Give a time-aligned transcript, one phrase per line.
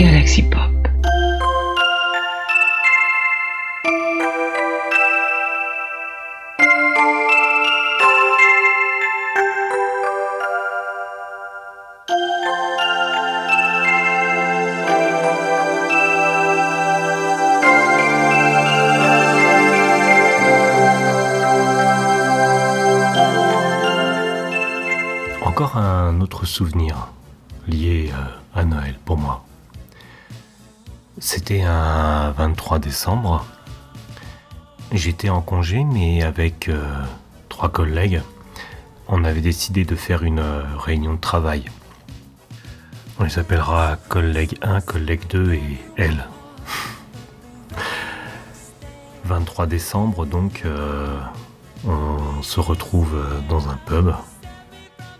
[0.00, 0.58] Galaxy Pop.
[25.44, 27.08] Encore un autre souvenir
[27.68, 29.44] lié euh, à Noël pour moi.
[31.22, 33.44] C'était un 23 décembre.
[34.90, 36.82] J'étais en congé, mais avec euh,
[37.50, 38.22] trois collègues,
[39.06, 41.66] on avait décidé de faire une euh, réunion de travail.
[43.18, 46.26] On les appellera collègue 1, collègue 2 et elle.
[49.24, 51.20] 23 décembre, donc, euh,
[51.86, 54.14] on se retrouve dans un pub.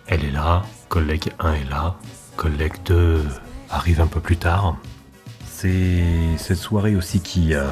[0.06, 1.96] Elle est là, collègue 1 est là,
[2.36, 3.22] collègue 2
[3.68, 4.76] arrive un peu plus tard.
[5.62, 7.68] C'est cette soirée aussi qui euh,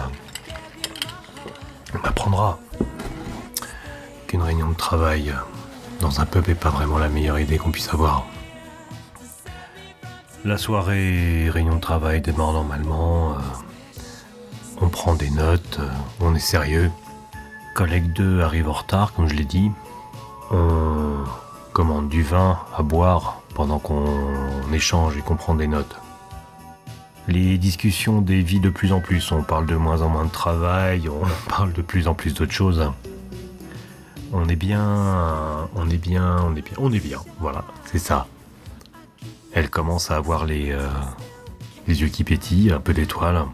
[2.04, 2.58] m'apprendra
[4.26, 5.32] qu'une réunion de travail
[5.98, 8.26] dans un pub n'est pas vraiment la meilleure idée qu'on puisse avoir.
[10.44, 13.32] La soirée réunion de travail démarre normalement.
[13.32, 13.36] euh,
[14.82, 15.88] on prend des notes, euh,
[16.20, 16.90] on est sérieux.
[17.74, 19.72] Collègue 2 arrive en retard, comme je l'ai dit.
[20.50, 21.24] On
[21.72, 25.96] commande du vin à boire pendant qu'on échange et qu'on prend des notes.
[27.28, 29.30] Les discussions dévient de plus en plus.
[29.32, 32.52] On parle de moins en moins de travail, on parle de plus en plus d'autres
[32.52, 32.90] choses.
[34.32, 37.20] On est bien, on est bien, on est bien, on est bien.
[37.38, 38.26] Voilà, c'est ça.
[39.52, 40.88] Elle commence à avoir les, euh,
[41.86, 43.44] les yeux qui pétillent, un peu d'étoiles.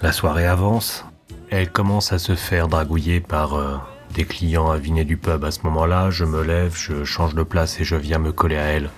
[0.00, 1.04] La soirée avance.
[1.50, 3.78] Elle commence à se faire dragouiller par euh,
[4.14, 5.44] des clients avinés du pub.
[5.44, 8.58] À ce moment-là, je me lève, je change de place et je viens me coller
[8.58, 8.90] à elle.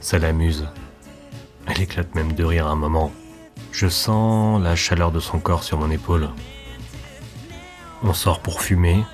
[0.00, 0.68] Ça l'amuse.
[1.66, 3.10] Elle éclate même de rire un moment.
[3.76, 6.30] Je sens la chaleur de son corps sur mon épaule.
[8.02, 9.04] On sort pour fumer.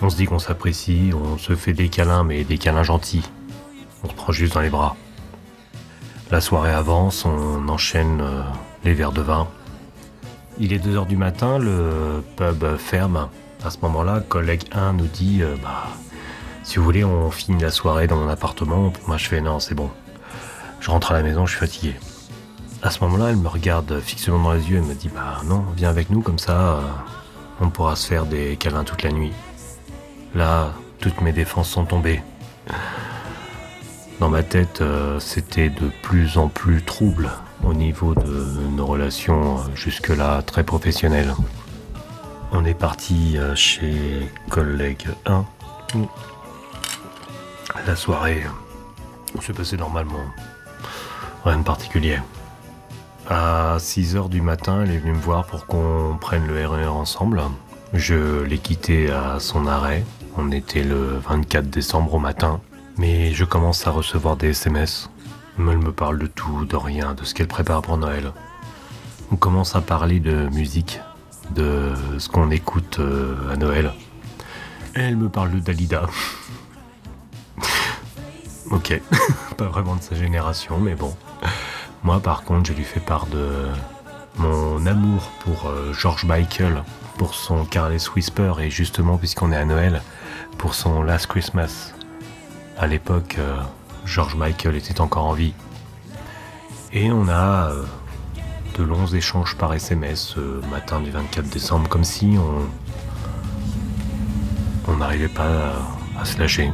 [0.00, 3.28] On se dit qu'on s'apprécie, on se fait des câlins, mais des câlins gentils.
[4.04, 4.94] On se prend juste dans les bras.
[6.30, 8.42] La soirée avance, on enchaîne euh,
[8.84, 9.48] les verres de vin.
[10.60, 13.28] Il est 2h du matin, le pub ferme.
[13.64, 15.88] À ce moment-là, collègue 1 nous dit euh, Bah,
[16.62, 18.92] si vous voulez, on finit la soirée dans mon appartement.
[19.08, 19.90] Moi, je fais Non, c'est bon.
[20.78, 21.96] Je rentre à la maison, je suis fatigué.
[22.80, 25.64] À ce moment-là, elle me regarde fixement dans les yeux et me dit Bah, non,
[25.76, 26.80] viens avec nous, comme ça, euh,
[27.60, 29.32] on pourra se faire des câlins toute la nuit.
[30.34, 32.22] Là, toutes mes défenses sont tombées.
[34.20, 37.30] Dans ma tête, euh, c'était de plus en plus trouble
[37.64, 41.34] au niveau de nos relations euh, jusque-là très professionnelles.
[42.52, 45.44] On est parti chez collègue 1.
[47.86, 48.42] La soirée
[49.42, 50.24] s'est passée normalement.
[51.44, 52.18] Rien de particulier.
[53.30, 57.42] À 6h du matin, elle est venue me voir pour qu'on prenne le RER ensemble.
[57.92, 60.02] Je l'ai quitté à son arrêt.
[60.38, 62.62] On était le 24 décembre au matin.
[62.96, 65.10] Mais je commence à recevoir des SMS.
[65.58, 68.32] Elle me parle de tout, de rien, de ce qu'elle prépare pour Noël.
[69.30, 71.00] On commence à parler de musique,
[71.50, 73.92] de ce qu'on écoute euh, à Noël.
[74.94, 76.06] Elle me parle de Dalida.
[78.70, 79.02] ok,
[79.58, 81.14] pas vraiment de sa génération, mais bon.
[82.02, 83.66] Moi, par contre, je lui fais part de
[84.38, 86.84] mon amour pour euh, George Michael,
[87.16, 90.02] pour son Careless Whisper, et justement, puisqu'on est à Noël,
[90.58, 91.92] pour son Last Christmas.
[92.78, 93.56] À l'époque, euh,
[94.04, 95.54] George Michael était encore en vie.
[96.92, 97.82] Et on a euh,
[98.78, 102.36] de longs échanges par SMS ce matin du 24 décembre, comme si
[104.86, 105.74] on n'arrivait pas
[106.18, 106.70] à se lâcher.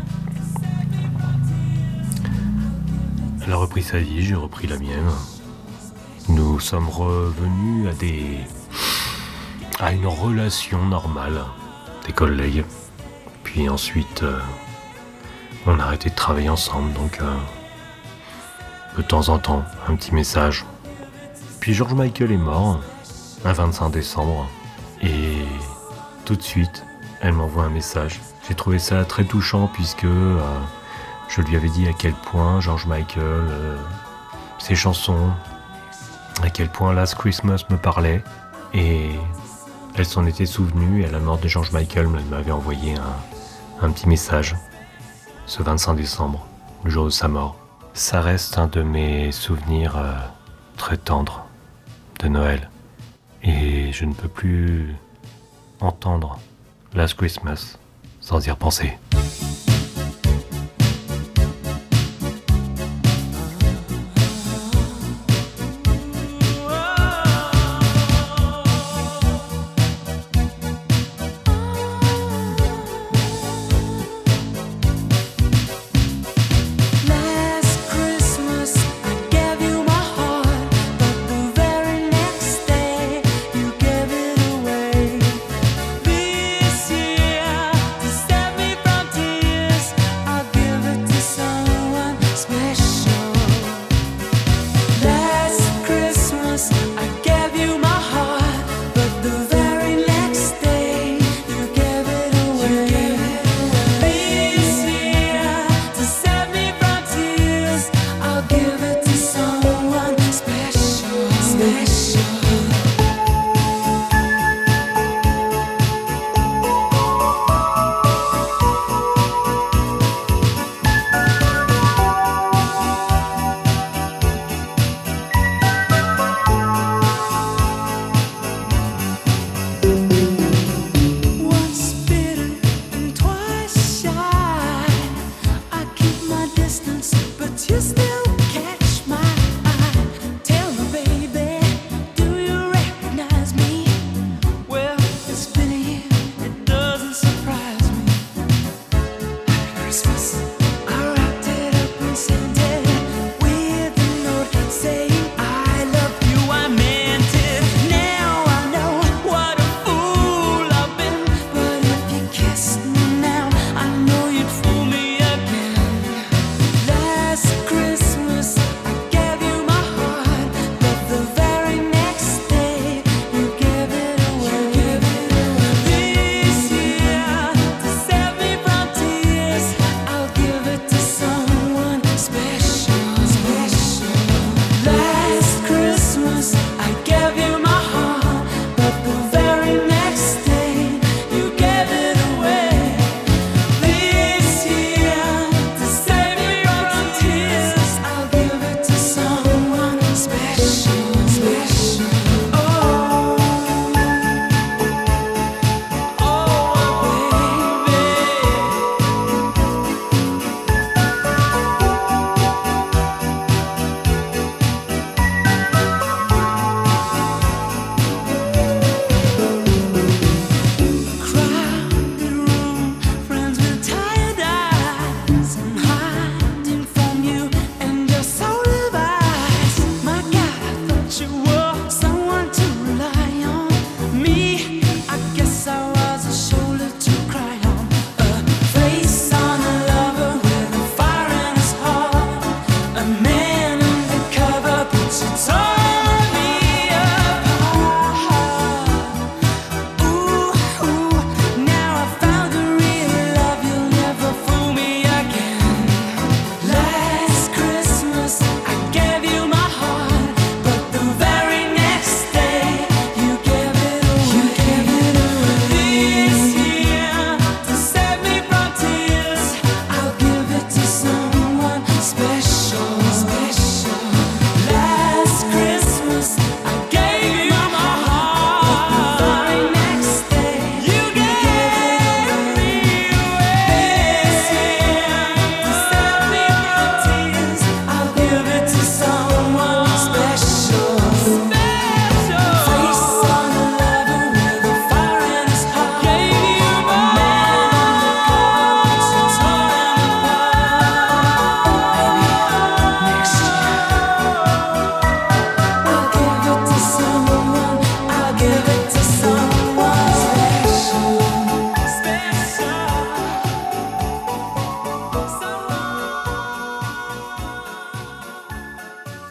[3.46, 5.10] Elle a repris sa vie, j'ai repris la mienne.
[6.28, 8.38] Nous sommes revenus à des
[9.80, 11.42] à une relation normale,
[12.06, 12.64] des collègues.
[13.42, 14.38] Puis ensuite, euh,
[15.66, 17.34] on a arrêté de travailler ensemble, donc euh,
[18.96, 20.64] de temps en temps, un petit message.
[21.60, 22.80] Puis George Michael est mort,
[23.44, 24.48] un 25 décembre,
[25.02, 25.44] et
[26.24, 26.84] tout de suite,
[27.20, 28.20] elle m'envoie un message.
[28.48, 30.38] J'ai trouvé ça très touchant puisque euh,
[31.28, 33.76] je lui avais dit à quel point George Michael, euh,
[34.58, 35.30] ses chansons,
[36.42, 38.22] à quel point Last Christmas me parlait,
[38.72, 39.10] et
[39.96, 42.94] elle s'en était souvenue, et à la mort de George Michael, elle m'avait envoyé
[43.80, 44.56] un, petit message
[45.46, 46.46] ce 25 décembre,
[46.84, 47.56] le jour de sa mort.
[47.92, 50.14] Ça reste un de mes souvenirs euh,
[50.76, 51.44] très tendres
[52.20, 52.70] de Noël.
[53.42, 54.96] Et je ne peux plus
[55.80, 56.38] entendre
[56.94, 57.78] Last Christmas
[58.20, 58.98] sans y repenser.